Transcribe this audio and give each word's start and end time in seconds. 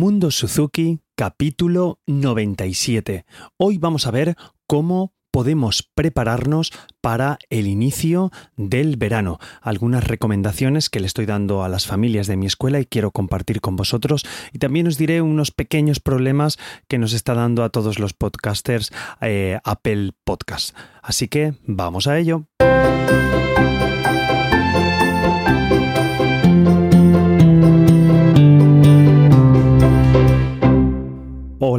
Mundo 0.00 0.30
Suzuki, 0.30 1.00
capítulo 1.14 1.98
97. 2.06 3.26
Hoy 3.58 3.76
vamos 3.76 4.06
a 4.06 4.10
ver 4.10 4.34
cómo 4.66 5.12
podemos 5.30 5.86
prepararnos 5.94 6.72
para 7.02 7.38
el 7.50 7.66
inicio 7.66 8.30
del 8.56 8.96
verano. 8.96 9.38
Algunas 9.60 10.02
recomendaciones 10.04 10.88
que 10.88 11.00
le 11.00 11.06
estoy 11.06 11.26
dando 11.26 11.64
a 11.64 11.68
las 11.68 11.86
familias 11.86 12.28
de 12.28 12.38
mi 12.38 12.46
escuela 12.46 12.80
y 12.80 12.86
quiero 12.86 13.10
compartir 13.10 13.60
con 13.60 13.76
vosotros. 13.76 14.24
Y 14.54 14.58
también 14.58 14.86
os 14.86 14.96
diré 14.96 15.20
unos 15.20 15.50
pequeños 15.50 16.00
problemas 16.00 16.58
que 16.88 16.96
nos 16.96 17.12
está 17.12 17.34
dando 17.34 17.62
a 17.62 17.68
todos 17.68 17.98
los 17.98 18.14
podcasters 18.14 18.92
eh, 19.20 19.58
Apple 19.64 20.12
Podcast. 20.24 20.74
Así 21.02 21.28
que 21.28 21.52
vamos 21.66 22.06
a 22.06 22.18
ello. 22.18 22.46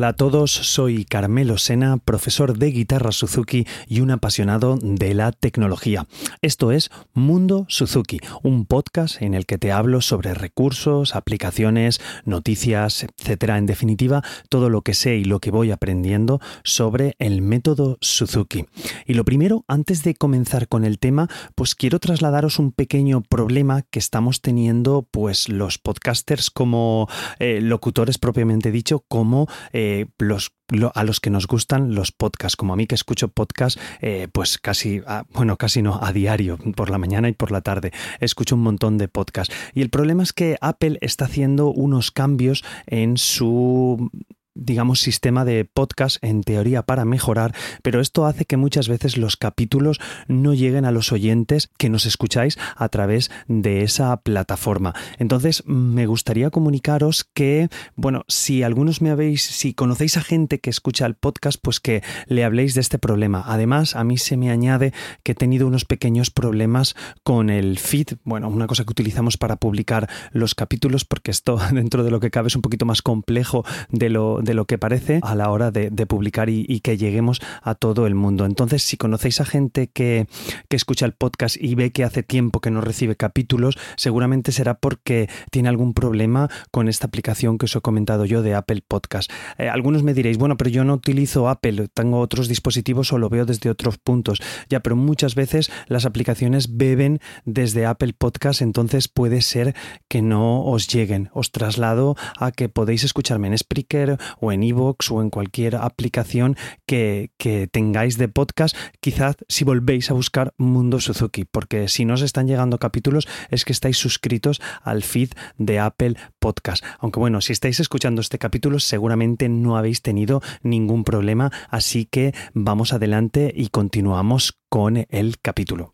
Hola 0.01 0.07
a 0.07 0.13
todos, 0.13 0.49
soy 0.49 1.05
Carmelo 1.05 1.59
Sena, 1.59 1.97
profesor 1.97 2.57
de 2.57 2.71
guitarra 2.71 3.11
Suzuki 3.11 3.67
y 3.87 3.99
un 3.99 4.09
apasionado 4.09 4.79
de 4.81 5.13
la 5.13 5.31
tecnología. 5.31 6.07
Esto 6.41 6.71
es 6.71 6.89
Mundo 7.13 7.67
Suzuki, 7.69 8.19
un 8.41 8.65
podcast 8.65 9.21
en 9.21 9.35
el 9.35 9.45
que 9.45 9.59
te 9.59 9.71
hablo 9.71 10.01
sobre 10.01 10.33
recursos, 10.33 11.15
aplicaciones, 11.15 12.01
noticias, 12.25 13.03
etcétera. 13.03 13.59
En 13.59 13.67
definitiva, 13.67 14.23
todo 14.49 14.71
lo 14.71 14.81
que 14.81 14.95
sé 14.95 15.17
y 15.17 15.23
lo 15.23 15.39
que 15.39 15.51
voy 15.51 15.69
aprendiendo 15.69 16.41
sobre 16.63 17.15
el 17.19 17.43
método 17.43 17.99
Suzuki. 18.01 18.65
Y 19.05 19.13
lo 19.13 19.23
primero, 19.23 19.65
antes 19.67 20.01
de 20.01 20.15
comenzar 20.15 20.67
con 20.67 20.83
el 20.83 20.97
tema, 20.97 21.29
pues 21.53 21.75
quiero 21.75 21.99
trasladaros 21.99 22.57
un 22.57 22.71
pequeño 22.71 23.21
problema 23.21 23.83
que 23.83 23.99
estamos 23.99 24.41
teniendo, 24.41 25.07
pues 25.11 25.47
los 25.47 25.77
podcasters 25.77 26.49
como 26.49 27.07
eh, 27.37 27.61
locutores 27.61 28.17
propiamente 28.17 28.71
dicho, 28.71 29.05
como 29.07 29.47
eh, 29.73 29.90
los, 30.17 30.51
a 30.93 31.03
los 31.03 31.19
que 31.19 31.29
nos 31.29 31.47
gustan 31.47 31.95
los 31.95 32.11
podcasts, 32.11 32.55
como 32.55 32.73
a 32.73 32.75
mí 32.75 32.87
que 32.87 32.95
escucho 32.95 33.27
podcasts, 33.29 33.79
eh, 34.01 34.27
pues 34.31 34.57
casi, 34.57 35.01
bueno, 35.29 35.57
casi 35.57 35.81
no, 35.81 35.99
a 36.01 36.11
diario, 36.11 36.57
por 36.75 36.89
la 36.89 36.97
mañana 36.97 37.29
y 37.29 37.33
por 37.33 37.51
la 37.51 37.61
tarde. 37.61 37.91
Escucho 38.19 38.55
un 38.55 38.63
montón 38.63 38.97
de 38.97 39.07
podcasts. 39.07 39.53
Y 39.73 39.81
el 39.81 39.89
problema 39.89 40.23
es 40.23 40.33
que 40.33 40.57
Apple 40.61 40.97
está 41.01 41.25
haciendo 41.25 41.71
unos 41.71 42.11
cambios 42.11 42.63
en 42.87 43.17
su 43.17 44.09
digamos, 44.55 44.99
sistema 44.99 45.45
de 45.45 45.65
podcast 45.65 46.23
en 46.23 46.41
teoría 46.41 46.83
para 46.83 47.05
mejorar, 47.05 47.55
pero 47.81 48.01
esto 48.01 48.25
hace 48.25 48.45
que 48.45 48.57
muchas 48.57 48.87
veces 48.87 49.17
los 49.17 49.37
capítulos 49.37 49.99
no 50.27 50.53
lleguen 50.53 50.85
a 50.85 50.91
los 50.91 51.11
oyentes 51.11 51.69
que 51.77 51.89
nos 51.89 52.05
escucháis 52.05 52.57
a 52.75 52.89
través 52.89 53.31
de 53.47 53.83
esa 53.83 54.15
plataforma. 54.17 54.93
Entonces, 55.19 55.63
me 55.65 56.05
gustaría 56.05 56.49
comunicaros 56.49 57.25
que, 57.33 57.69
bueno, 57.95 58.23
si 58.27 58.63
algunos 58.63 59.01
me 59.01 59.09
habéis, 59.09 59.43
si 59.43 59.73
conocéis 59.73 60.17
a 60.17 60.21
gente 60.21 60.59
que 60.59 60.69
escucha 60.69 61.05
el 61.05 61.15
podcast, 61.15 61.59
pues 61.61 61.79
que 61.79 62.03
le 62.27 62.43
habléis 62.43 62.73
de 62.73 62.81
este 62.81 62.99
problema. 62.99 63.43
Además, 63.45 63.95
a 63.95 64.03
mí 64.03 64.17
se 64.17 64.37
me 64.37 64.51
añade 64.51 64.93
que 65.23 65.33
he 65.33 65.35
tenido 65.35 65.67
unos 65.67 65.85
pequeños 65.85 66.31
problemas 66.31 66.95
con 67.23 67.49
el 67.49 67.79
feed, 67.79 68.17
bueno, 68.23 68.49
una 68.49 68.67
cosa 68.67 68.83
que 68.83 68.91
utilizamos 68.91 69.37
para 69.37 69.55
publicar 69.55 70.09
los 70.31 70.55
capítulos, 70.55 71.05
porque 71.05 71.31
esto 71.31 71.59
dentro 71.71 72.03
de 72.03 72.11
lo 72.11 72.19
que 72.19 72.31
cabe 72.31 72.47
es 72.47 72.55
un 72.55 72.61
poquito 72.61 72.85
más 72.85 73.01
complejo 73.01 73.63
de 73.89 74.09
lo 74.09 74.40
de 74.43 74.53
lo 74.53 74.65
que 74.65 74.77
parece 74.77 75.19
a 75.23 75.35
la 75.35 75.49
hora 75.49 75.71
de, 75.71 75.89
publicar 76.05 76.49
y, 76.49 76.79
que 76.81 76.97
lleguemos 76.97 77.39
a 77.61 77.75
todo 77.75 78.07
el 78.07 78.15
mundo. 78.15 78.45
Entonces, 78.45 78.83
si 78.83 78.97
conocéis 78.97 79.39
a 79.39 79.45
gente 79.45 79.87
que, 79.87 80.27
escucha 80.69 81.05
el 81.05 81.13
podcast 81.13 81.57
y 81.59 81.75
ve 81.75 81.91
que 81.91 82.03
hace 82.03 82.23
tiempo 82.23 82.59
que 82.59 82.71
no 82.71 82.81
recibe 82.81 83.15
capítulos, 83.15 83.77
seguramente 83.97 84.51
será 84.51 84.75
porque 84.75 85.29
tiene 85.51 85.69
algún 85.69 85.93
problema 85.93 86.49
con 86.71 86.87
esta 86.87 87.07
aplicación 87.07 87.57
que 87.57 87.65
os 87.65 87.75
he 87.75 87.81
comentado 87.81 88.25
yo 88.25 88.41
de 88.41 88.55
Apple 88.55 88.83
Podcast. 88.87 89.31
Eh, 89.57 89.69
algunos 89.69 90.01
me 90.01 90.13
diréis, 90.13 90.37
bueno, 90.37 90.57
pero 90.57 90.69
yo 90.71 90.83
no 90.83 90.95
utilizo 90.95 91.49
Apple, 91.49 91.87
tengo 91.93 92.19
otros 92.19 92.47
dispositivos 92.47 93.13
o 93.13 93.19
lo 93.19 93.29
veo 93.29 93.45
desde 93.45 93.69
otros 93.69 93.97
puntos. 93.97 94.41
Ya, 94.69 94.79
pero 94.79 94.95
muchas 94.95 95.35
veces 95.35 95.71
las 95.87 96.05
aplicaciones 96.05 96.77
beben 96.77 97.19
desde 97.45 97.85
Apple 97.85 98.13
Podcast, 98.17 98.61
entonces 98.61 99.07
puede 99.07 99.41
ser 99.41 99.75
que 100.07 100.21
no 100.21 100.63
os 100.63 100.87
lleguen. 100.87 101.29
Os 101.33 101.51
traslado 101.51 102.15
a 102.39 102.51
que 102.51 102.69
podéis 102.69 103.03
escucharme 103.03 103.47
en 103.47 103.57
Spreaker 103.57 104.17
o 104.39 104.51
en 104.51 104.63
iVoox 104.63 105.11
o 105.11 105.21
en 105.21 105.29
cualquier 105.29 105.75
aplicación 105.75 106.57
que, 106.85 107.31
tengáis 107.71 108.17
de 108.17 108.27
podcast, 108.27 108.75
quizás 108.99 109.35
si 109.47 109.63
volvéis 109.63 110.11
a 110.11 110.13
buscar 110.13 110.53
Mundo 110.57 110.99
Suzuki, 110.99 111.45
porque 111.45 111.87
si 111.87 112.05
no 112.05 112.15
os 112.15 112.21
están 112.21 112.47
llegando 112.47 112.77
capítulos 112.77 113.27
es 113.49 113.65
que 113.65 113.73
estáis 113.73 113.97
suscritos 113.97 114.61
al 114.83 115.03
feed 115.03 115.31
de 115.57 115.79
Apple 115.79 116.15
Podcast. 116.39 116.83
Aunque 116.99 117.19
bueno, 117.19 117.41
si 117.41 117.53
estáis 117.53 117.79
escuchando 117.79 118.21
este 118.21 118.37
capítulo 118.37 118.79
seguramente 118.79 119.49
no 119.49 119.77
habéis 119.77 120.01
tenido 120.01 120.41
ningún 120.61 121.03
problema, 121.03 121.51
así 121.69 122.05
que 122.05 122.33
vamos 122.53 122.93
adelante 122.93 123.51
y 123.55 123.69
continuamos 123.69 124.59
con 124.69 125.05
el 125.09 125.39
capítulo. 125.41 125.93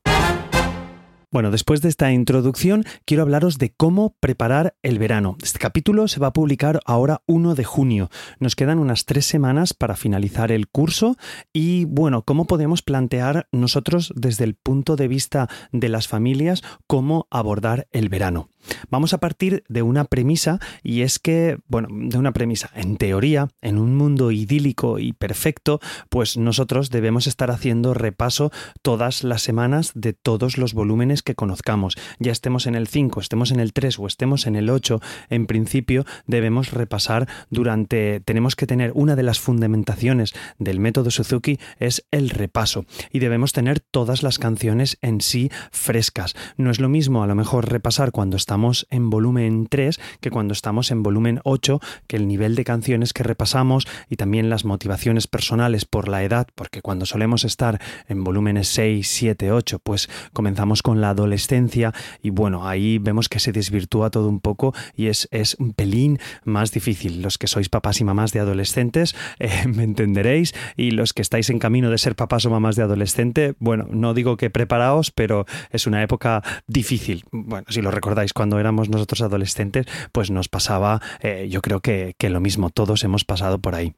Bueno, 1.30 1.52
después 1.52 1.82
de 1.82 1.90
esta 1.90 2.14
introducción, 2.14 2.86
quiero 3.04 3.24
hablaros 3.24 3.58
de 3.58 3.74
cómo 3.76 4.16
preparar 4.22 4.78
el 4.82 4.98
verano. 4.98 5.36
Este 5.44 5.60
capítulo 5.60 6.08
se 6.08 6.22
va 6.22 6.28
a 6.28 6.34
publicar 6.34 6.80
ahora 6.86 7.22
1 7.26 7.54
de 7.54 7.66
junio. 7.66 8.10
Nos 8.40 8.56
quedan 8.56 8.80
unas 8.80 9.04
tres 9.04 9.26
semanas 9.26 9.74
para 9.74 9.98
finalizar 9.98 10.54
el 10.54 10.70
curso 10.70 11.18
y, 11.52 11.84
bueno, 11.84 12.22
cómo 12.22 12.46
podemos 12.46 12.82
plantear 12.82 13.50
nosotros 13.52 14.14
desde 14.16 14.46
el 14.46 14.56
punto 14.56 14.96
de 14.96 15.10
vista 15.10 15.50
de 15.74 15.90
las 15.90 16.08
familias 16.08 16.64
cómo 16.88 17.28
abordar 17.30 17.90
el 17.92 18.08
verano. 18.08 18.50
Vamos 18.90 19.14
a 19.14 19.20
partir 19.20 19.64
de 19.70 19.82
una 19.82 20.06
premisa 20.06 20.60
y 20.84 21.02
es 21.02 21.20
que, 21.20 21.58
bueno, 21.68 21.88
de 21.92 22.18
una 22.18 22.34
premisa, 22.34 22.70
en 22.76 22.98
teoría, 22.98 23.50
en 23.62 23.78
un 23.78 23.96
mundo 23.96 24.32
idílico 24.32 25.00
y 25.00 25.14
perfecto, 25.14 25.80
pues 26.10 26.38
nosotros 26.38 26.90
debemos 26.90 27.28
estar 27.28 27.52
haciendo 27.52 27.94
repaso 27.94 28.52
todas 28.82 29.24
las 29.24 29.42
semanas 29.42 29.92
de 29.96 30.14
todos 30.14 30.58
los 30.58 30.74
volúmenes 30.74 31.24
que 31.24 31.36
conozcamos. 31.36 31.96
Ya 32.20 32.32
estemos 32.32 32.68
en 32.68 32.76
el 32.76 32.88
5, 32.88 33.20
estemos 33.22 33.52
en 33.52 33.60
el 33.60 33.74
3 33.74 34.00
o 34.00 34.08
estemos 34.08 34.48
en 34.48 34.56
el 34.56 34.70
8, 34.70 35.00
en 35.30 35.48
principio 35.48 36.06
debemos 36.26 36.72
repasar 36.72 37.28
durante, 37.50 38.20
tenemos 38.22 38.56
que 38.56 38.68
tener 38.68 38.92
una 38.96 39.16
de 39.16 39.24
las 39.24 39.40
fundamentaciones 39.40 40.34
del 40.58 40.80
método 40.80 41.12
Suzuki 41.12 41.60
es 41.80 42.06
el 42.12 42.30
repaso 42.30 42.86
y 43.12 43.20
debemos 43.20 43.54
tener 43.54 43.80
todas 43.80 44.24
las 44.24 44.40
canciones 44.40 44.98
en 45.02 45.22
sí 45.22 45.52
frescas. 45.72 46.36
No 46.58 46.72
es 46.72 46.80
lo 46.80 46.90
mismo 46.90 47.24
a 47.24 47.28
lo 47.28 47.36
mejor 47.36 47.70
repasar 47.70 48.12
cuando 48.12 48.38
estamos 48.38 48.57
en 48.90 49.10
volumen 49.10 49.68
3 49.70 50.00
que 50.20 50.32
cuando 50.32 50.54
estamos 50.54 50.90
en 50.92 51.04
volumen 51.04 51.40
8, 51.44 51.80
que 52.08 52.16
el 52.16 52.28
nivel 52.28 52.56
de 52.56 52.64
canciones 52.64 53.14
que 53.14 53.24
repasamos 53.24 53.88
y 54.10 54.16
también 54.16 54.50
las 54.50 54.66
motivaciones 54.66 55.28
personales 55.28 55.86
por 55.86 56.08
la 56.08 56.24
edad, 56.24 56.48
porque 56.56 56.82
cuando 56.82 57.06
solemos 57.06 57.44
estar 57.44 57.80
en 58.08 58.24
volúmenes 58.24 58.68
6, 58.70 59.08
7, 59.08 59.52
8, 59.52 59.80
pues 59.80 60.10
comenzamos 60.34 60.82
con 60.82 61.02
la 61.02 61.12
adolescencia 61.12 61.94
y 62.24 62.32
bueno, 62.32 62.68
ahí 62.68 62.98
vemos 62.98 63.30
que 63.30 63.40
se 63.40 63.52
desvirtúa 63.52 64.10
todo 64.10 64.28
un 64.28 64.40
poco 64.40 64.74
y 64.96 65.08
es, 65.08 65.28
es 65.32 65.56
un 65.60 65.74
pelín 65.74 66.20
más 66.44 66.72
difícil. 66.72 67.22
Los 67.22 67.38
que 67.38 67.48
sois 67.48 67.70
papás 67.70 68.02
y 68.02 68.04
mamás 68.04 68.34
de 68.34 68.40
adolescentes 68.40 69.16
eh, 69.40 69.68
me 69.68 69.84
entenderéis 69.84 70.54
y 70.76 70.92
los 70.92 71.14
que 71.14 71.22
estáis 71.22 71.50
en 71.50 71.60
camino 71.60 71.92
de 71.92 71.98
ser 71.98 72.16
papás 72.16 72.46
o 72.46 72.50
mamás 72.50 72.76
de 72.76 72.84
adolescente, 72.84 73.54
bueno, 73.60 73.88
no 73.92 74.14
digo 74.14 74.36
que 74.36 74.50
preparaos, 74.50 75.12
pero 75.12 75.46
es 75.72 75.86
una 75.86 76.02
época 76.02 76.42
difícil. 76.68 77.24
Bueno, 77.32 77.66
si 77.70 77.82
lo 77.82 77.92
recordáis, 77.92 78.34
cuando 78.34 78.47
cuando 78.48 78.62
éramos 78.62 78.88
nosotros 78.88 79.20
adolescentes, 79.20 79.88
pues 80.14 80.32
nos 80.32 80.48
pasaba, 80.48 81.02
eh, 81.20 81.48
yo 81.50 81.62
creo 81.62 81.82
que, 81.82 82.16
que 82.18 82.30
lo 82.30 82.40
mismo, 82.40 82.70
todos 82.70 83.04
hemos 83.04 83.26
pasado 83.26 83.60
por 83.60 83.76
ahí. 83.76 83.94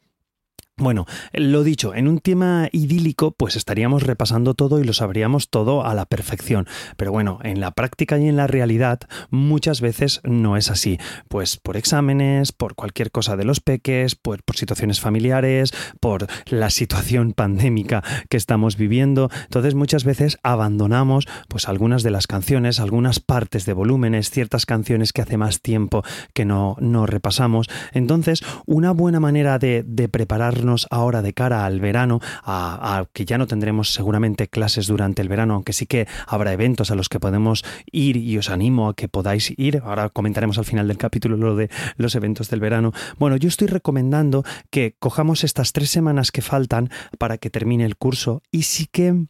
Bueno, 0.80 1.06
lo 1.34 1.66
dicho, 1.66 1.94
en 1.94 2.08
un 2.08 2.20
tema 2.20 2.70
idílico 2.72 3.32
pues 3.32 3.58
estaríamos 3.58 4.04
repasando 4.04 4.54
todo 4.54 4.80
y 4.80 4.86
lo 4.86 4.94
sabríamos 4.94 5.50
todo 5.50 5.86
a 5.86 5.94
la 5.94 6.06
perfección, 6.06 6.68
pero 6.96 7.12
bueno, 7.12 7.40
en 7.44 7.60
la 7.60 7.72
práctica 7.72 8.18
y 8.18 8.30
en 8.30 8.38
la 8.38 8.48
realidad 8.48 9.02
muchas 9.30 9.82
veces 9.82 10.22
no 10.24 10.56
es 10.56 10.72
así, 10.72 10.98
pues 11.28 11.58
por 11.58 11.76
exámenes, 11.76 12.54
por 12.54 12.76
cualquier 12.76 13.12
cosa 13.12 13.36
de 13.36 13.44
los 13.44 13.60
peques, 13.60 14.16
por, 14.16 14.42
por 14.44 14.56
situaciones 14.56 15.02
familiares, 15.02 15.74
por 16.00 16.28
la 16.46 16.70
situación 16.70 17.34
pandémica 17.36 18.02
que 18.30 18.38
estamos 18.38 18.78
viviendo, 18.78 19.30
entonces 19.44 19.76
muchas 19.76 20.06
veces 20.06 20.38
abandonamos 20.44 21.28
pues 21.50 21.68
algunas 21.68 22.04
de 22.04 22.12
las 22.12 22.26
canciones, 22.26 22.80
algunas 22.80 23.20
partes 23.20 23.66
de 23.66 23.74
volúmenes, 23.74 24.30
ciertas 24.30 24.66
canciones 24.66 25.12
que 25.12 25.24
hace 25.24 25.36
más 25.36 25.60
tiempo 25.62 26.06
que 26.34 26.46
no, 26.46 26.78
no 26.80 27.06
repasamos, 27.06 27.68
entonces 27.92 28.46
una 28.66 28.92
buena 28.92 29.20
manera 29.20 29.60
de, 29.60 29.84
de 29.86 30.08
prepararnos 30.08 30.69
ahora 30.90 31.22
de 31.22 31.34
cara 31.34 31.66
al 31.66 31.80
verano, 31.80 32.20
a, 32.44 33.06
que 33.14 33.26
ya 33.26 33.38
no 33.38 33.48
tendremos 33.48 33.94
seguramente 33.94 34.48
clases 34.48 34.88
durante 34.88 35.22
el 35.22 35.30
verano, 35.30 35.56
aunque 35.56 35.74
sí 35.74 35.86
que 35.86 36.08
habrá 36.28 36.54
eventos 36.54 36.92
a 36.92 36.96
los 36.96 37.10
que 37.10 37.20
podemos 37.20 37.64
ir 37.92 38.18
y 38.18 38.38
os 38.38 38.50
animo 38.50 38.90
a 38.90 38.96
que 38.96 39.08
podáis 39.08 39.54
ir. 39.58 39.82
Ahora 39.84 40.10
comentaremos 40.10 40.58
al 40.58 40.66
final 40.66 40.88
del 40.88 40.98
capítulo 40.98 41.38
lo 41.38 41.56
de 41.56 41.70
los 41.98 42.16
eventos 42.16 42.50
del 42.50 42.60
verano. 42.60 42.94
Bueno, 43.18 43.38
yo 43.38 43.48
estoy 43.48 43.68
recomendando 43.68 44.44
que 44.70 44.96
cojamos 45.00 45.44
estas 45.44 45.74
tres 45.74 45.90
semanas 45.90 46.32
que 46.32 46.42
faltan 46.42 46.90
para 47.18 47.38
que 47.38 47.50
termine 47.50 47.86
el 47.86 47.98
curso 47.98 48.42
y 48.52 48.64
sí 48.64 48.88
que 48.92 49.26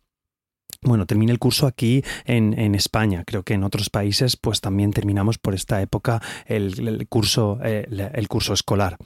bueno, 0.81 1.06
termine 1.06 1.31
el 1.31 1.40
curso 1.40 1.68
aquí 1.68 2.04
en, 2.26 2.50
España. 2.76 3.24
Creo 3.26 3.44
que 3.44 3.56
en 3.56 3.64
otros 3.64 3.90
países, 3.90 4.38
pues 4.38 4.62
también 4.62 4.92
terminamos 4.92 5.38
por 5.38 5.54
esta 5.54 5.81
época 5.81 6.22
el, 6.46 7.08
curso, 7.10 7.60
eh, 7.64 7.86
el 8.14 8.28
curso 8.30 8.54
escolar. 8.54 8.98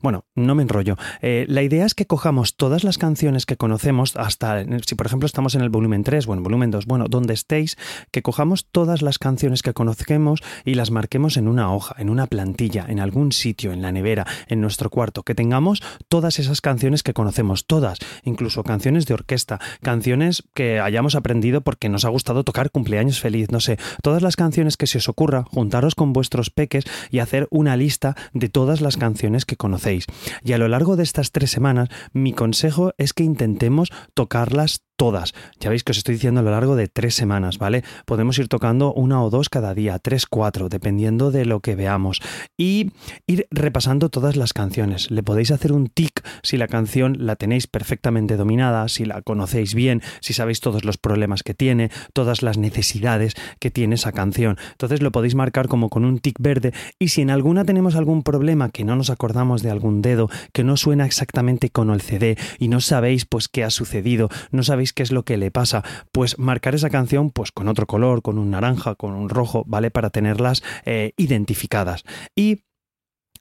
Bueno, 0.00 0.24
no 0.34 0.54
me 0.54 0.62
enrollo. 0.62 0.96
Eh, 1.20 1.44
la 1.48 1.62
idea 1.62 1.84
es 1.84 1.94
que 1.94 2.06
cojamos 2.06 2.56
todas 2.56 2.84
las 2.84 2.96
canciones 2.96 3.44
que 3.44 3.56
conocemos, 3.56 4.16
hasta 4.16 4.64
si 4.86 4.94
por 4.94 5.06
ejemplo 5.06 5.26
estamos 5.26 5.54
en 5.54 5.60
el 5.60 5.68
volumen 5.68 6.02
3 6.02 6.28
o 6.28 6.32
en 6.32 6.38
el 6.38 6.42
volumen 6.42 6.70
2, 6.70 6.86
bueno, 6.86 7.06
donde 7.08 7.34
estéis, 7.34 7.76
que 8.10 8.22
cojamos 8.22 8.66
todas 8.70 9.02
las 9.02 9.18
canciones 9.18 9.62
que 9.62 9.74
conocemos 9.74 10.40
y 10.64 10.74
las 10.74 10.90
marquemos 10.90 11.36
en 11.36 11.48
una 11.48 11.74
hoja, 11.74 11.94
en 11.98 12.08
una 12.08 12.26
plantilla, 12.26 12.86
en 12.88 13.00
algún 13.00 13.32
sitio, 13.32 13.72
en 13.72 13.82
la 13.82 13.92
nevera, 13.92 14.26
en 14.46 14.62
nuestro 14.62 14.88
cuarto, 14.88 15.24
que 15.24 15.34
tengamos 15.34 15.82
todas 16.08 16.38
esas 16.38 16.62
canciones 16.62 17.02
que 17.02 17.12
conocemos, 17.12 17.66
todas, 17.66 17.98
incluso 18.24 18.62
canciones 18.64 19.04
de 19.06 19.14
orquesta, 19.14 19.60
canciones 19.82 20.44
que 20.54 20.80
hayamos 20.80 21.17
aprendido 21.18 21.60
porque 21.60 21.88
nos 21.88 22.04
ha 22.04 22.08
gustado 22.08 22.44
tocar 22.44 22.70
cumpleaños 22.70 23.20
feliz, 23.20 23.50
no 23.50 23.60
sé, 23.60 23.78
todas 24.02 24.22
las 24.22 24.36
canciones 24.36 24.76
que 24.76 24.86
se 24.86 24.98
os 24.98 25.08
ocurra, 25.08 25.44
juntaros 25.44 25.94
con 25.94 26.12
vuestros 26.12 26.50
peques 26.50 26.84
y 27.10 27.18
hacer 27.18 27.48
una 27.50 27.76
lista 27.76 28.16
de 28.32 28.48
todas 28.48 28.80
las 28.80 28.96
canciones 28.96 29.44
que 29.44 29.56
conocéis. 29.56 30.06
Y 30.42 30.52
a 30.52 30.58
lo 30.58 30.68
largo 30.68 30.96
de 30.96 31.02
estas 31.02 31.32
tres 31.32 31.50
semanas, 31.50 31.88
mi 32.12 32.32
consejo 32.32 32.92
es 32.98 33.12
que 33.12 33.24
intentemos 33.24 33.90
tocarlas 34.14 34.82
todas. 34.98 35.32
Ya 35.60 35.70
veis 35.70 35.84
que 35.84 35.92
os 35.92 35.98
estoy 35.98 36.14
diciendo 36.14 36.40
a 36.40 36.42
lo 36.42 36.50
largo 36.50 36.74
de 36.74 36.88
tres 36.88 37.14
semanas, 37.14 37.58
¿vale? 37.58 37.84
Podemos 38.04 38.38
ir 38.38 38.48
tocando 38.48 38.92
una 38.92 39.22
o 39.22 39.30
dos 39.30 39.48
cada 39.48 39.72
día, 39.72 39.98
tres, 40.00 40.26
cuatro, 40.26 40.68
dependiendo 40.68 41.30
de 41.30 41.46
lo 41.46 41.60
que 41.60 41.76
veamos. 41.76 42.20
Y 42.58 42.90
ir 43.26 43.46
repasando 43.50 44.08
todas 44.10 44.36
las 44.36 44.52
canciones. 44.52 45.10
Le 45.10 45.22
podéis 45.22 45.52
hacer 45.52 45.72
un 45.72 45.86
tic 45.86 46.07
si 46.42 46.56
la 46.56 46.68
canción 46.68 47.16
la 47.18 47.36
tenéis 47.36 47.66
perfectamente 47.66 48.36
dominada, 48.36 48.88
si 48.88 49.04
la 49.04 49.22
conocéis 49.22 49.74
bien, 49.74 50.02
si 50.20 50.32
sabéis 50.32 50.60
todos 50.60 50.84
los 50.84 50.98
problemas 50.98 51.42
que 51.42 51.54
tiene, 51.54 51.90
todas 52.12 52.42
las 52.42 52.58
necesidades 52.58 53.34
que 53.60 53.70
tiene 53.70 53.94
esa 53.96 54.12
canción. 54.12 54.56
Entonces 54.72 55.02
lo 55.02 55.12
podéis 55.12 55.34
marcar 55.34 55.68
como 55.68 55.88
con 55.88 56.04
un 56.04 56.18
tic 56.18 56.36
verde 56.38 56.72
y 56.98 57.08
si 57.08 57.22
en 57.22 57.30
alguna 57.30 57.64
tenemos 57.64 57.96
algún 57.96 58.22
problema 58.22 58.70
que 58.70 58.84
no 58.84 58.96
nos 58.96 59.10
acordamos 59.10 59.62
de 59.62 59.70
algún 59.70 60.02
dedo, 60.02 60.28
que 60.52 60.64
no 60.64 60.76
suena 60.76 61.06
exactamente 61.06 61.70
con 61.70 61.90
el 61.90 62.00
CD 62.00 62.36
y 62.58 62.68
no 62.68 62.80
sabéis 62.80 63.24
pues 63.24 63.48
qué 63.48 63.64
ha 63.64 63.70
sucedido, 63.70 64.28
no 64.50 64.62
sabéis 64.62 64.92
qué 64.92 65.02
es 65.02 65.12
lo 65.12 65.24
que 65.24 65.36
le 65.36 65.50
pasa, 65.50 65.82
pues 66.12 66.38
marcar 66.38 66.74
esa 66.74 66.90
canción 66.90 67.30
pues 67.30 67.52
con 67.52 67.68
otro 67.68 67.86
color, 67.86 68.22
con 68.22 68.38
un 68.38 68.50
naranja, 68.50 68.94
con 68.94 69.12
un 69.12 69.28
rojo, 69.28 69.64
¿vale? 69.66 69.90
Para 69.90 70.10
tenerlas 70.10 70.62
eh, 70.84 71.12
identificadas. 71.16 72.04
Y 72.34 72.62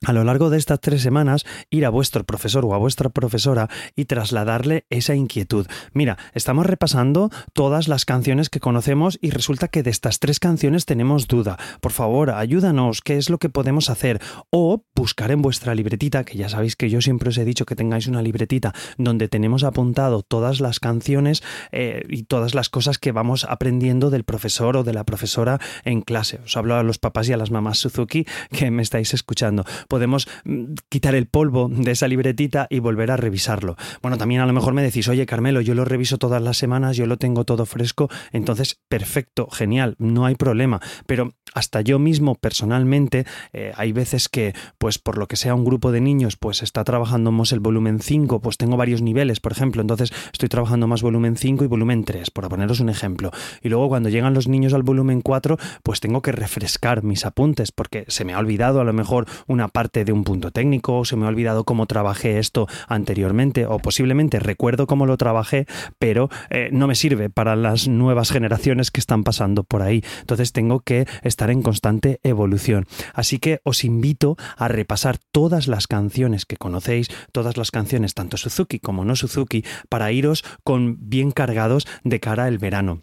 a 0.05 0.13
lo 0.13 0.23
largo 0.23 0.49
de 0.49 0.57
estas 0.57 0.79
tres 0.79 1.01
semanas 1.01 1.45
ir 1.69 1.85
a 1.85 1.89
vuestro 1.89 2.23
profesor 2.23 2.65
o 2.65 2.73
a 2.73 2.77
vuestra 2.77 3.09
profesora 3.09 3.69
y 3.95 4.05
trasladarle 4.05 4.85
esa 4.89 5.15
inquietud. 5.15 5.67
Mira, 5.93 6.17
estamos 6.33 6.65
repasando 6.65 7.29
todas 7.53 7.87
las 7.87 8.05
canciones 8.05 8.49
que 8.49 8.59
conocemos 8.59 9.17
y 9.21 9.31
resulta 9.31 9.67
que 9.67 9.83
de 9.83 9.89
estas 9.89 10.19
tres 10.19 10.39
canciones 10.39 10.85
tenemos 10.85 11.27
duda. 11.27 11.57
Por 11.81 11.91
favor, 11.91 12.31
ayúdanos, 12.31 13.01
¿qué 13.01 13.17
es 13.17 13.29
lo 13.29 13.37
que 13.37 13.49
podemos 13.49 13.89
hacer? 13.89 14.21
O 14.49 14.83
buscar 14.95 15.31
en 15.31 15.41
vuestra 15.41 15.75
libretita, 15.75 16.23
que 16.23 16.37
ya 16.37 16.49
sabéis 16.49 16.75
que 16.75 16.89
yo 16.89 17.01
siempre 17.01 17.29
os 17.29 17.37
he 17.37 17.45
dicho 17.45 17.65
que 17.65 17.75
tengáis 17.75 18.07
una 18.07 18.21
libretita 18.21 18.73
donde 18.97 19.27
tenemos 19.27 19.63
apuntado 19.63 20.23
todas 20.23 20.59
las 20.59 20.79
canciones 20.79 21.43
eh, 21.71 22.03
y 22.09 22.23
todas 22.23 22.55
las 22.55 22.69
cosas 22.69 22.97
que 22.97 23.11
vamos 23.11 23.45
aprendiendo 23.45 24.09
del 24.09 24.23
profesor 24.23 24.77
o 24.77 24.83
de 24.83 24.93
la 24.93 25.05
profesora 25.05 25.59
en 25.83 26.01
clase. 26.01 26.39
Os 26.43 26.57
hablo 26.57 26.75
a 26.75 26.83
los 26.83 26.99
papás 26.99 27.29
y 27.29 27.33
a 27.33 27.37
las 27.37 27.51
mamás 27.51 27.79
Suzuki 27.79 28.25
que 28.51 28.71
me 28.71 28.81
estáis 28.81 29.13
escuchando 29.13 29.65
podemos 29.87 30.27
mm, 30.43 30.73
quitar 30.89 31.15
el 31.15 31.27
polvo 31.27 31.69
de 31.69 31.91
esa 31.91 32.07
libretita 32.07 32.67
y 32.69 32.79
volver 32.79 33.11
a 33.11 33.17
revisarlo. 33.17 33.75
Bueno, 34.01 34.17
también 34.17 34.41
a 34.41 34.45
lo 34.45 34.53
mejor 34.53 34.73
me 34.73 34.83
decís, 34.83 35.07
oye 35.07 35.25
Carmelo, 35.25 35.61
yo 35.61 35.75
lo 35.75 35.85
reviso 35.85 36.17
todas 36.17 36.41
las 36.41 36.57
semanas, 36.57 36.97
yo 36.97 37.05
lo 37.05 37.17
tengo 37.17 37.43
todo 37.43 37.65
fresco, 37.65 38.09
entonces 38.31 38.79
perfecto, 38.87 39.47
genial, 39.49 39.95
no 39.99 40.25
hay 40.25 40.35
problema. 40.35 40.81
Pero 41.05 41.33
hasta 41.53 41.81
yo 41.81 41.99
mismo 41.99 42.35
personalmente, 42.35 43.25
eh, 43.53 43.71
hay 43.75 43.91
veces 43.91 44.29
que, 44.29 44.53
pues 44.77 44.99
por 44.99 45.17
lo 45.17 45.27
que 45.27 45.35
sea 45.35 45.55
un 45.55 45.65
grupo 45.65 45.91
de 45.91 46.01
niños, 46.01 46.35
pues 46.35 46.63
está 46.63 46.83
trabajando 46.83 47.31
más 47.31 47.51
el 47.51 47.59
volumen 47.59 47.99
5, 47.99 48.41
pues 48.41 48.57
tengo 48.57 48.77
varios 48.77 49.01
niveles, 49.01 49.39
por 49.39 49.51
ejemplo, 49.51 49.81
entonces 49.81 50.11
estoy 50.31 50.49
trabajando 50.49 50.87
más 50.87 51.01
volumen 51.01 51.37
5 51.37 51.63
y 51.63 51.67
volumen 51.67 52.03
3, 52.03 52.31
por 52.31 52.47
poneros 52.49 52.79
un 52.79 52.89
ejemplo. 52.89 53.31
Y 53.61 53.69
luego 53.69 53.89
cuando 53.89 54.09
llegan 54.09 54.33
los 54.33 54.47
niños 54.47 54.73
al 54.73 54.83
volumen 54.83 55.21
4, 55.21 55.57
pues 55.83 55.99
tengo 55.99 56.21
que 56.21 56.31
refrescar 56.31 57.03
mis 57.03 57.25
apuntes, 57.25 57.71
porque 57.71 58.05
se 58.07 58.25
me 58.25 58.33
ha 58.33 58.39
olvidado 58.39 58.81
a 58.81 58.83
lo 58.83 58.93
mejor 58.93 59.25
una 59.47 59.67
parte 59.77 60.05
de 60.05 60.11
un 60.11 60.23
punto 60.23 60.49
técnico, 60.49 60.97
o 60.97 61.05
se 61.05 61.15
me 61.15 61.27
ha 61.27 61.29
olvidado 61.29 61.63
cómo 61.63 61.85
trabajé 61.85 62.39
esto 62.39 62.65
anteriormente, 62.87 63.67
o 63.67 63.77
posiblemente 63.77 64.39
recuerdo 64.39 64.87
cómo 64.87 65.05
lo 65.05 65.17
trabajé, 65.17 65.67
pero 65.99 66.31
eh, 66.49 66.69
no 66.71 66.87
me 66.87 66.95
sirve 66.95 67.29
para 67.29 67.55
las 67.55 67.87
nuevas 67.87 68.31
generaciones 68.31 68.89
que 68.89 68.99
están 68.99 69.23
pasando 69.23 69.63
por 69.63 69.83
ahí. 69.83 70.03
Entonces 70.21 70.51
tengo 70.51 70.79
que 70.79 71.05
estar 71.21 71.51
en 71.51 71.61
constante 71.61 72.19
evolución. 72.23 72.87
Así 73.13 73.37
que 73.37 73.59
os 73.63 73.83
invito 73.83 74.35
a 74.57 74.67
repasar 74.67 75.19
todas 75.31 75.67
las 75.67 75.85
canciones 75.85 76.47
que 76.47 76.57
conocéis, 76.57 77.09
todas 77.31 77.55
las 77.55 77.69
canciones, 77.69 78.15
tanto 78.15 78.37
Suzuki 78.37 78.79
como 78.79 79.05
no 79.05 79.15
Suzuki, 79.15 79.63
para 79.89 80.11
iros 80.11 80.43
con 80.63 80.97
bien 81.07 81.29
cargados 81.29 81.85
de 82.03 82.19
cara 82.19 82.45
al 82.45 82.57
verano. 82.57 83.01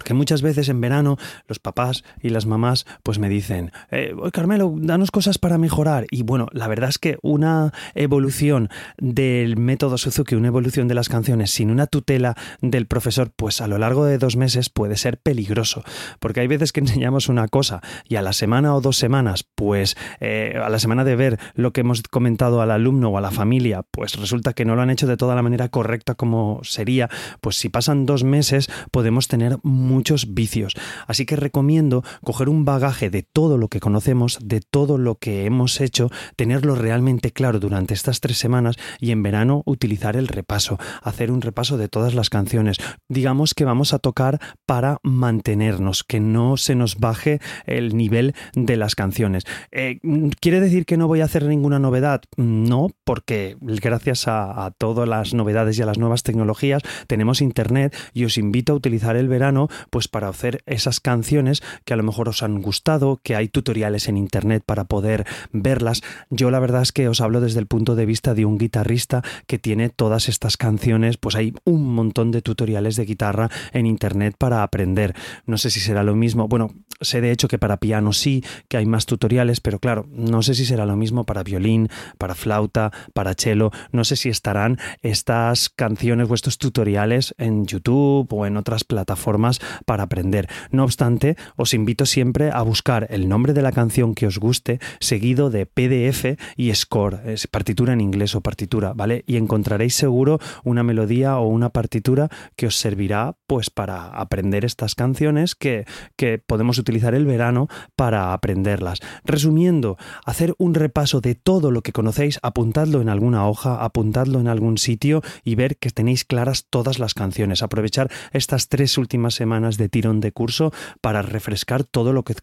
Porque 0.00 0.14
muchas 0.14 0.40
veces 0.40 0.70
en 0.70 0.80
verano 0.80 1.18
los 1.46 1.58
papás 1.58 2.04
y 2.22 2.30
las 2.30 2.46
mamás 2.46 2.86
pues 3.02 3.18
me 3.18 3.28
dicen, 3.28 3.70
eh, 3.90 4.14
Carmelo, 4.32 4.74
danos 4.78 5.10
cosas 5.10 5.36
para 5.36 5.58
mejorar. 5.58 6.06
Y 6.10 6.22
bueno, 6.22 6.48
la 6.52 6.68
verdad 6.68 6.88
es 6.88 6.96
que 6.96 7.18
una 7.20 7.74
evolución 7.94 8.70
del 8.96 9.58
método 9.58 9.98
Suzuki, 9.98 10.36
una 10.36 10.48
evolución 10.48 10.88
de 10.88 10.94
las 10.94 11.10
canciones 11.10 11.50
sin 11.50 11.70
una 11.70 11.86
tutela 11.86 12.34
del 12.62 12.86
profesor, 12.86 13.30
pues 13.36 13.60
a 13.60 13.68
lo 13.68 13.76
largo 13.76 14.06
de 14.06 14.16
dos 14.16 14.36
meses 14.36 14.70
puede 14.70 14.96
ser 14.96 15.18
peligroso. 15.18 15.84
Porque 16.18 16.40
hay 16.40 16.46
veces 16.46 16.72
que 16.72 16.80
enseñamos 16.80 17.28
una 17.28 17.46
cosa 17.48 17.82
y 18.08 18.16
a 18.16 18.22
la 18.22 18.32
semana 18.32 18.74
o 18.74 18.80
dos 18.80 18.96
semanas, 18.96 19.44
pues 19.54 19.98
eh, 20.20 20.58
a 20.64 20.70
la 20.70 20.78
semana 20.78 21.04
de 21.04 21.14
ver 21.14 21.38
lo 21.52 21.74
que 21.74 21.82
hemos 21.82 22.00
comentado 22.04 22.62
al 22.62 22.70
alumno 22.70 23.10
o 23.10 23.18
a 23.18 23.20
la 23.20 23.32
familia, 23.32 23.82
pues 23.90 24.14
resulta 24.14 24.54
que 24.54 24.64
no 24.64 24.76
lo 24.76 24.80
han 24.80 24.88
hecho 24.88 25.06
de 25.06 25.18
toda 25.18 25.34
la 25.34 25.42
manera 25.42 25.68
correcta 25.68 26.14
como 26.14 26.60
sería, 26.62 27.10
pues 27.42 27.56
si 27.56 27.68
pasan 27.68 28.06
dos 28.06 28.24
meses 28.24 28.70
podemos 28.90 29.28
tener 29.28 29.58
muchos 29.90 30.34
vicios. 30.34 30.74
Así 31.06 31.26
que 31.26 31.36
recomiendo 31.36 32.04
coger 32.24 32.48
un 32.48 32.64
bagaje 32.64 33.10
de 33.10 33.22
todo 33.22 33.58
lo 33.58 33.68
que 33.68 33.80
conocemos, 33.80 34.38
de 34.42 34.60
todo 34.60 34.98
lo 34.98 35.16
que 35.16 35.44
hemos 35.44 35.80
hecho, 35.80 36.10
tenerlo 36.36 36.74
realmente 36.74 37.32
claro 37.32 37.60
durante 37.60 37.94
estas 37.94 38.20
tres 38.20 38.38
semanas 38.38 38.76
y 38.98 39.10
en 39.10 39.22
verano 39.22 39.62
utilizar 39.66 40.16
el 40.16 40.28
repaso, 40.28 40.78
hacer 41.02 41.30
un 41.30 41.40
repaso 41.40 41.76
de 41.76 41.88
todas 41.88 42.14
las 42.14 42.30
canciones. 42.30 42.78
Digamos 43.08 43.54
que 43.54 43.64
vamos 43.64 43.92
a 43.92 43.98
tocar 43.98 44.40
para 44.66 44.98
mantenernos, 45.02 46.04
que 46.04 46.20
no 46.20 46.56
se 46.56 46.74
nos 46.74 46.98
baje 46.98 47.40
el 47.66 47.96
nivel 47.96 48.34
de 48.54 48.76
las 48.76 48.94
canciones. 48.94 49.44
Eh, 49.72 49.98
¿Quiere 50.40 50.60
decir 50.60 50.86
que 50.86 50.96
no 50.96 51.08
voy 51.08 51.20
a 51.20 51.24
hacer 51.24 51.44
ninguna 51.44 51.78
novedad? 51.78 52.22
No, 52.36 52.88
porque 53.04 53.56
gracias 53.60 54.28
a, 54.28 54.66
a 54.66 54.70
todas 54.70 55.08
las 55.08 55.34
novedades 55.34 55.78
y 55.78 55.82
a 55.82 55.86
las 55.86 55.98
nuevas 55.98 56.22
tecnologías 56.22 56.82
tenemos 57.06 57.40
internet 57.40 57.96
y 58.12 58.24
os 58.24 58.38
invito 58.38 58.72
a 58.72 58.76
utilizar 58.76 59.16
el 59.16 59.28
verano 59.28 59.68
pues 59.90 60.08
para 60.08 60.28
hacer 60.28 60.62
esas 60.66 61.00
canciones 61.00 61.62
que 61.84 61.94
a 61.94 61.96
lo 61.96 62.02
mejor 62.02 62.28
os 62.28 62.42
han 62.42 62.60
gustado, 62.60 63.20
que 63.22 63.36
hay 63.36 63.48
tutoriales 63.48 64.08
en 64.08 64.16
internet 64.16 64.62
para 64.66 64.84
poder 64.84 65.26
verlas. 65.52 66.02
Yo 66.28 66.50
la 66.50 66.60
verdad 66.60 66.82
es 66.82 66.92
que 66.92 67.08
os 67.08 67.20
hablo 67.20 67.40
desde 67.40 67.60
el 67.60 67.66
punto 67.66 67.94
de 67.96 68.06
vista 68.06 68.34
de 68.34 68.44
un 68.44 68.58
guitarrista 68.58 69.22
que 69.46 69.58
tiene 69.58 69.88
todas 69.88 70.28
estas 70.28 70.56
canciones, 70.56 71.16
pues 71.16 71.36
hay 71.36 71.54
un 71.64 71.94
montón 71.94 72.30
de 72.30 72.42
tutoriales 72.42 72.96
de 72.96 73.04
guitarra 73.04 73.50
en 73.72 73.86
internet 73.86 74.34
para 74.38 74.62
aprender. 74.62 75.14
No 75.46 75.58
sé 75.58 75.70
si 75.70 75.80
será 75.80 76.02
lo 76.02 76.14
mismo, 76.14 76.48
bueno, 76.48 76.70
sé 77.00 77.20
de 77.20 77.30
hecho 77.30 77.48
que 77.48 77.58
para 77.58 77.78
piano 77.78 78.12
sí, 78.12 78.44
que 78.68 78.76
hay 78.76 78.86
más 78.86 79.06
tutoriales, 79.06 79.60
pero 79.60 79.78
claro, 79.78 80.06
no 80.10 80.42
sé 80.42 80.54
si 80.54 80.64
será 80.66 80.86
lo 80.86 80.96
mismo 80.96 81.24
para 81.24 81.42
violín, 81.42 81.88
para 82.18 82.34
flauta, 82.34 82.92
para 83.14 83.34
cello, 83.34 83.70
no 83.92 84.04
sé 84.04 84.16
si 84.16 84.28
estarán 84.28 84.78
estas 85.02 85.68
canciones 85.68 86.30
o 86.30 86.34
estos 86.34 86.58
tutoriales 86.58 87.34
en 87.38 87.66
YouTube 87.66 88.32
o 88.32 88.46
en 88.46 88.56
otras 88.56 88.84
plataformas 88.84 89.60
para 89.86 90.04
aprender. 90.04 90.48
No 90.70 90.84
obstante, 90.84 91.36
os 91.56 91.74
invito 91.74 92.06
siempre 92.06 92.50
a 92.50 92.62
buscar 92.62 93.06
el 93.10 93.28
nombre 93.28 93.52
de 93.52 93.62
la 93.62 93.72
canción 93.72 94.14
que 94.14 94.26
os 94.26 94.38
guste, 94.38 94.80
seguido 95.00 95.50
de 95.50 95.66
PDF 95.66 96.38
y 96.56 96.74
score, 96.74 97.20
es 97.26 97.46
partitura 97.46 97.92
en 97.92 98.00
inglés 98.00 98.34
o 98.34 98.40
partitura, 98.40 98.92
¿vale? 98.94 99.24
Y 99.26 99.36
encontraréis 99.36 99.94
seguro 99.94 100.38
una 100.64 100.82
melodía 100.82 101.38
o 101.38 101.46
una 101.48 101.70
partitura 101.70 102.28
que 102.56 102.66
os 102.66 102.76
servirá 102.76 103.36
pues 103.46 103.70
para 103.70 104.06
aprender 104.06 104.64
estas 104.64 104.94
canciones 104.94 105.54
que, 105.54 105.84
que 106.16 106.38
podemos 106.38 106.78
utilizar 106.78 107.14
el 107.14 107.26
verano 107.26 107.68
para 107.96 108.32
aprenderlas. 108.32 109.00
Resumiendo, 109.24 109.96
hacer 110.24 110.54
un 110.58 110.74
repaso 110.74 111.20
de 111.20 111.34
todo 111.34 111.70
lo 111.70 111.82
que 111.82 111.92
conocéis, 111.92 112.38
apuntadlo 112.42 113.00
en 113.00 113.08
alguna 113.08 113.46
hoja, 113.46 113.84
apuntadlo 113.84 114.40
en 114.40 114.48
algún 114.48 114.78
sitio 114.78 115.22
y 115.44 115.54
ver 115.54 115.76
que 115.76 115.90
tenéis 115.90 116.24
claras 116.24 116.66
todas 116.68 116.98
las 116.98 117.14
canciones. 117.14 117.62
Aprovechar 117.62 118.10
estas 118.32 118.68
tres 118.68 118.98
últimas 118.98 119.34
semanas 119.34 119.49
semanas 119.50 119.78
de 119.78 119.88
tirón 119.88 120.20
de 120.20 120.30
curso 120.30 120.72
para 121.00 121.22
refrescar 121.22 121.82
todo 121.82 122.12
lo 122.12 122.22
que 122.22 122.34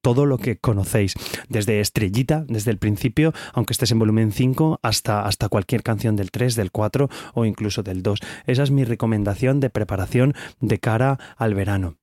todo 0.00 0.24
lo 0.24 0.38
que 0.38 0.56
conocéis, 0.56 1.12
desde 1.50 1.80
Estrellita, 1.80 2.46
desde 2.48 2.70
el 2.70 2.78
principio, 2.78 3.34
aunque 3.52 3.74
estés 3.74 3.90
en 3.90 3.98
volumen 3.98 4.32
5, 4.32 4.80
hasta, 4.82 5.26
hasta 5.26 5.50
cualquier 5.50 5.82
canción 5.82 6.16
del 6.16 6.30
3, 6.30 6.56
del 6.56 6.70
4 6.70 7.10
o 7.34 7.44
incluso 7.44 7.82
del 7.82 8.02
2. 8.02 8.20
Esa 8.46 8.62
es 8.62 8.70
mi 8.70 8.84
recomendación 8.84 9.60
de 9.60 9.68
preparación 9.68 10.32
de 10.60 10.78
cara 10.78 11.18
al 11.36 11.52
verano. 11.54 11.96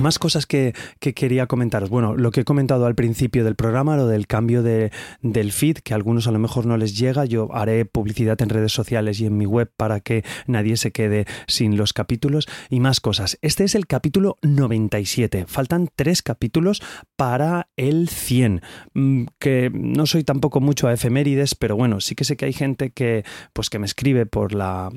Más 0.00 0.18
cosas 0.18 0.46
que, 0.46 0.74
quería 1.00 1.46
comentaros. 1.46 1.88
Bueno, 1.88 2.14
lo 2.16 2.30
que 2.30 2.42
he 2.42 2.44
comentado 2.44 2.86
al 2.86 2.94
principio 2.94 3.44
del 3.44 3.56
programa, 3.56 3.96
lo 3.96 4.06
del 4.06 4.26
cambio 4.26 4.62
de, 4.62 4.92
del 5.22 5.52
feed, 5.52 5.78
que 5.78 5.94
a 5.94 5.96
algunos 5.96 6.26
a 6.26 6.32
lo 6.32 6.38
mejor 6.38 6.66
no 6.66 6.76
les 6.76 6.96
llega. 6.96 7.24
Yo 7.24 7.48
haré 7.54 7.86
publicidad 7.86 8.40
en 8.42 8.50
redes 8.50 8.72
sociales 8.72 9.20
y 9.20 9.26
en 9.26 9.38
mi 9.38 9.46
web 9.46 9.70
para 9.74 10.00
que 10.00 10.22
nadie 10.46 10.76
se 10.76 10.92
quede 10.92 11.26
sin 11.46 11.76
los 11.76 11.92
capítulos 11.92 12.46
y 12.68 12.80
más 12.80 13.00
cosas. 13.00 13.38
Este 13.40 13.64
es 13.64 13.74
el 13.74 13.86
capítulo 13.86 14.36
97. 14.42 15.46
Faltan 15.48 15.88
tres 15.94 16.22
capítulos 16.22 16.82
para 17.16 17.68
el 17.76 18.08
100. 18.08 18.60
Mm, 18.94 19.24
que 19.38 19.70
no 19.72 20.06
soy 20.06 20.24
tampoco 20.24 20.60
mucho 20.60 20.88
a 20.88 20.92
efemérides, 20.92 21.54
pero 21.54 21.74
bueno, 21.74 22.00
sí 22.00 22.14
que 22.14 22.24
sé 22.24 22.36
que 22.36 22.44
hay 22.44 22.52
gente 22.52 22.90
que, 22.90 23.24
pues, 23.54 23.70
que 23.70 23.78
me 23.78 23.86
escribe 23.86 24.26
por 24.26 24.52
la 24.52 24.90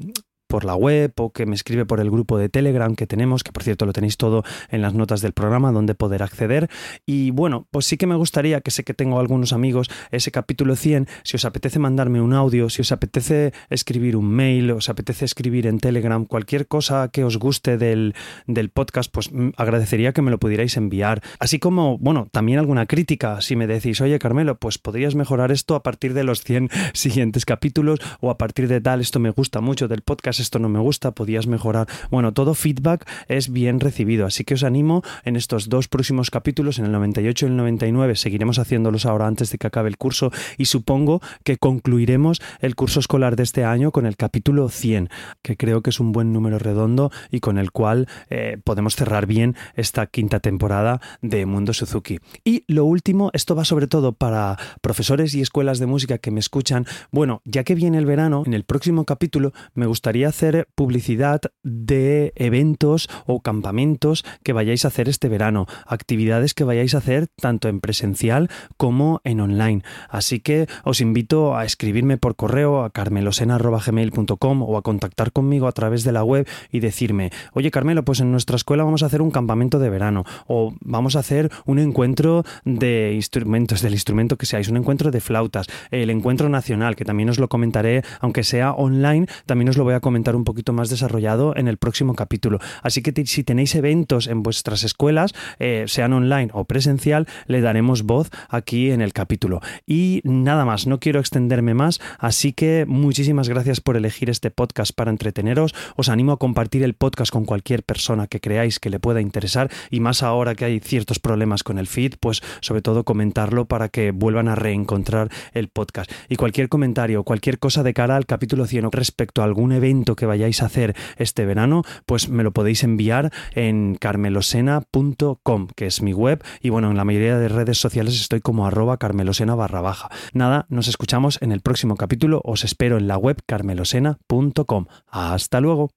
por 0.49 0.65
la 0.65 0.75
web 0.75 1.13
o 1.17 1.31
que 1.31 1.45
me 1.45 1.53
escribe 1.53 1.85
por 1.85 1.99
el 1.99 2.09
grupo 2.09 2.37
de 2.39 2.49
Telegram 2.49 2.95
que 2.95 3.05
tenemos, 3.05 3.43
que 3.43 3.51
por 3.51 3.63
cierto 3.63 3.85
lo 3.85 3.93
tenéis 3.93 4.17
todo 4.17 4.43
en 4.69 4.81
las 4.81 4.95
notas 4.95 5.21
del 5.21 5.31
programa 5.31 5.71
donde 5.71 5.93
poder 5.93 6.23
acceder. 6.23 6.69
Y 7.05 7.29
bueno, 7.29 7.67
pues 7.69 7.85
sí 7.85 7.97
que 7.97 8.07
me 8.07 8.15
gustaría, 8.15 8.59
que 8.61 8.71
sé 8.71 8.83
que 8.83 8.95
tengo 8.95 9.19
algunos 9.19 9.53
amigos, 9.53 9.89
ese 10.09 10.31
capítulo 10.31 10.75
100, 10.75 11.07
si 11.23 11.35
os 11.35 11.45
apetece 11.45 11.77
mandarme 11.77 12.19
un 12.19 12.33
audio, 12.33 12.69
si 12.69 12.81
os 12.81 12.91
apetece 12.91 13.53
escribir 13.69 14.17
un 14.17 14.27
mail, 14.27 14.71
os 14.71 14.89
apetece 14.89 15.23
escribir 15.23 15.67
en 15.67 15.77
Telegram, 15.77 16.25
cualquier 16.25 16.67
cosa 16.67 17.09
que 17.09 17.23
os 17.23 17.37
guste 17.37 17.77
del, 17.77 18.15
del 18.47 18.69
podcast, 18.69 19.11
pues 19.13 19.29
agradecería 19.55 20.13
que 20.13 20.23
me 20.23 20.31
lo 20.31 20.39
pudierais 20.39 20.75
enviar. 20.77 21.21
Así 21.37 21.59
como, 21.59 21.99
bueno, 21.99 22.27
también 22.31 22.57
alguna 22.57 22.87
crítica, 22.87 23.39
si 23.41 23.55
me 23.55 23.67
decís, 23.67 24.01
oye 24.01 24.17
Carmelo, 24.17 24.57
pues 24.57 24.79
podrías 24.79 25.13
mejorar 25.13 25.51
esto 25.51 25.75
a 25.75 25.83
partir 25.83 26.15
de 26.15 26.23
los 26.23 26.41
100 26.41 26.69
siguientes 26.93 27.45
capítulos 27.45 27.99
o 28.19 28.31
a 28.31 28.39
partir 28.39 28.67
de 28.67 28.81
tal, 28.81 28.99
esto 28.99 29.19
me 29.19 29.29
gusta 29.29 29.61
mucho 29.61 29.87
del 29.87 30.01
podcast 30.01 30.38
esto 30.39 30.59
no 30.59 30.69
me 30.69 30.79
gusta, 30.79 31.11
podías 31.11 31.47
mejorar. 31.47 31.87
Bueno, 32.09 32.33
todo 32.33 32.53
feedback 32.53 33.07
es 33.27 33.51
bien 33.51 33.79
recibido, 33.79 34.25
así 34.25 34.43
que 34.43 34.53
os 34.53 34.63
animo 34.63 35.03
en 35.23 35.35
estos 35.35 35.69
dos 35.69 35.87
próximos 35.87 36.31
capítulos, 36.31 36.79
en 36.79 36.85
el 36.85 36.91
98 36.91 37.45
y 37.45 37.49
el 37.49 37.57
99, 37.57 38.15
seguiremos 38.15 38.59
haciéndolos 38.59 39.05
ahora 39.05 39.27
antes 39.27 39.51
de 39.51 39.57
que 39.57 39.67
acabe 39.67 39.89
el 39.89 39.97
curso 39.97 40.31
y 40.57 40.65
supongo 40.65 41.21
que 41.43 41.57
concluiremos 41.57 42.41
el 42.59 42.75
curso 42.75 42.99
escolar 42.99 43.35
de 43.35 43.43
este 43.43 43.65
año 43.65 43.91
con 43.91 44.05
el 44.05 44.17
capítulo 44.17 44.69
100, 44.69 45.09
que 45.41 45.57
creo 45.57 45.81
que 45.81 45.89
es 45.89 45.99
un 45.99 46.11
buen 46.11 46.33
número 46.33 46.59
redondo 46.59 47.11
y 47.31 47.39
con 47.39 47.57
el 47.57 47.71
cual 47.71 48.07
eh, 48.29 48.57
podemos 48.63 48.95
cerrar 48.95 49.25
bien 49.25 49.55
esta 49.75 50.05
quinta 50.07 50.39
temporada 50.39 51.01
de 51.21 51.45
Mundo 51.45 51.73
Suzuki. 51.73 52.19
Y 52.43 52.63
lo 52.67 52.85
último, 52.85 53.29
esto 53.33 53.55
va 53.55 53.65
sobre 53.65 53.87
todo 53.87 54.13
para 54.13 54.57
profesores 54.81 55.33
y 55.35 55.41
escuelas 55.41 55.79
de 55.79 55.85
música 55.85 56.17
que 56.17 56.31
me 56.31 56.39
escuchan. 56.39 56.85
Bueno, 57.11 57.41
ya 57.45 57.63
que 57.63 57.75
viene 57.75 57.97
el 57.97 58.05
verano, 58.05 58.43
en 58.45 58.53
el 58.53 58.63
próximo 58.63 59.05
capítulo 59.05 59.53
me 59.73 59.85
gustaría 59.85 60.28
hacer 60.29 60.67
publicidad 60.75 61.41
de 61.63 62.33
eventos 62.35 63.09
o 63.25 63.41
campamentos 63.41 64.25
que 64.43 64.53
vayáis 64.53 64.85
a 64.85 64.89
hacer 64.89 65.09
este 65.09 65.29
verano, 65.29 65.67
actividades 65.85 66.53
que 66.53 66.63
vayáis 66.63 66.95
a 66.95 66.99
hacer 66.99 67.27
tanto 67.27 67.67
en 67.67 67.79
presencial 67.79 68.49
como 68.77 69.21
en 69.23 69.39
online. 69.41 69.83
Así 70.09 70.39
que 70.39 70.67
os 70.83 71.01
invito 71.01 71.55
a 71.55 71.65
escribirme 71.65 72.17
por 72.17 72.35
correo 72.35 72.83
a 72.83 72.89
carmelosena.gmail.com 72.89 74.61
o 74.61 74.77
a 74.77 74.81
contactar 74.81 75.31
conmigo 75.31 75.67
a 75.67 75.71
través 75.71 76.03
de 76.03 76.11
la 76.11 76.23
web 76.23 76.47
y 76.71 76.79
decirme, 76.79 77.31
oye 77.53 77.71
Carmelo, 77.71 78.03
pues 78.03 78.19
en 78.19 78.31
nuestra 78.31 78.55
escuela 78.55 78.83
vamos 78.83 79.03
a 79.03 79.07
hacer 79.07 79.21
un 79.21 79.31
campamento 79.31 79.79
de 79.79 79.89
verano 79.89 80.25
o 80.47 80.73
vamos 80.81 81.15
a 81.15 81.19
hacer 81.19 81.51
un 81.65 81.79
encuentro 81.79 82.43
de 82.65 83.13
instrumentos, 83.15 83.81
del 83.81 83.93
instrumento 83.93 84.37
que 84.37 84.45
seáis, 84.45 84.69
un 84.69 84.77
encuentro 84.77 85.11
de 85.11 85.21
flautas, 85.21 85.67
el 85.91 86.09
encuentro 86.09 86.49
nacional, 86.49 86.95
que 86.95 87.05
también 87.05 87.29
os 87.29 87.39
lo 87.39 87.47
comentaré, 87.47 88.03
aunque 88.19 88.43
sea 88.43 88.71
online, 88.71 89.27
también 89.45 89.69
os 89.69 89.77
lo 89.77 89.83
voy 89.83 89.93
a 89.93 89.99
comentar 89.99 90.18
un 90.35 90.43
poquito 90.43 90.73
más 90.73 90.89
desarrollado 90.89 91.55
en 91.55 91.67
el 91.67 91.77
próximo 91.77 92.15
capítulo. 92.15 92.59
Así 92.83 93.01
que 93.01 93.25
si 93.25 93.43
tenéis 93.43 93.75
eventos 93.75 94.27
en 94.27 94.43
vuestras 94.43 94.83
escuelas, 94.83 95.33
eh, 95.59 95.85
sean 95.87 96.13
online 96.13 96.49
o 96.53 96.65
presencial, 96.65 97.27
le 97.47 97.61
daremos 97.61 98.03
voz 98.03 98.29
aquí 98.49 98.91
en 98.91 99.01
el 99.01 99.13
capítulo. 99.13 99.61
Y 99.85 100.21
nada 100.23 100.65
más, 100.65 100.87
no 100.87 100.99
quiero 100.99 101.19
extenderme 101.19 101.73
más, 101.73 101.99
así 102.17 102.53
que 102.53 102.85
muchísimas 102.87 103.49
gracias 103.49 103.81
por 103.81 103.97
elegir 103.97 104.29
este 104.29 104.51
podcast 104.51 104.93
para 104.93 105.11
entreteneros. 105.11 105.73
Os 105.95 106.09
animo 106.09 106.31
a 106.31 106.37
compartir 106.37 106.83
el 106.83 106.93
podcast 106.93 107.31
con 107.31 107.45
cualquier 107.45 107.83
persona 107.83 108.27
que 108.27 108.39
creáis 108.39 108.79
que 108.79 108.89
le 108.89 108.99
pueda 108.99 109.21
interesar 109.21 109.69
y 109.89 109.99
más 109.99 110.23
ahora 110.23 110.55
que 110.55 110.65
hay 110.65 110.79
ciertos 110.79 111.19
problemas 111.19 111.63
con 111.63 111.79
el 111.79 111.87
feed, 111.87 112.15
pues 112.19 112.41
sobre 112.61 112.81
todo 112.81 113.03
comentarlo 113.03 113.65
para 113.65 113.89
que 113.89 114.11
vuelvan 114.11 114.47
a 114.47 114.55
reencontrar 114.55 115.29
el 115.53 115.69
podcast. 115.69 116.11
Y 116.27 116.35
cualquier 116.35 116.69
comentario, 116.69 117.23
cualquier 117.23 117.59
cosa 117.59 117.83
de 117.83 117.93
cara 117.93 118.15
al 118.15 118.25
capítulo 118.25 118.65
100 118.65 118.91
respecto 118.91 119.41
a 119.41 119.45
algún 119.45 119.71
que 120.15 120.25
vayáis 120.25 120.61
a 120.61 120.65
hacer 120.65 120.95
este 121.17 121.45
verano, 121.45 121.83
pues 122.05 122.29
me 122.29 122.43
lo 122.43 122.51
podéis 122.51 122.83
enviar 122.83 123.31
en 123.53 123.95
carmelosena.com, 123.95 125.67
que 125.75 125.85
es 125.85 126.01
mi 126.01 126.13
web, 126.13 126.43
y 126.61 126.69
bueno, 126.69 126.91
en 126.91 126.97
la 126.97 127.05
mayoría 127.05 127.37
de 127.37 127.47
redes 127.47 127.79
sociales 127.79 128.19
estoy 128.19 128.41
como 128.41 128.65
arroba 128.65 128.97
carmelosena 128.97 129.55
barra 129.55 129.81
baja. 129.81 130.09
Nada, 130.33 130.65
nos 130.69 130.87
escuchamos 130.87 131.39
en 131.41 131.51
el 131.51 131.61
próximo 131.61 131.95
capítulo, 131.95 132.41
os 132.43 132.63
espero 132.63 132.97
en 132.97 133.07
la 133.07 133.17
web 133.17 133.37
carmelosena.com. 133.45 134.85
Hasta 135.07 135.61
luego. 135.61 135.89